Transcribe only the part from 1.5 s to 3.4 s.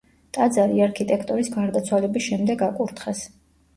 გარდაცვალების შემდეგ აკურთხეს.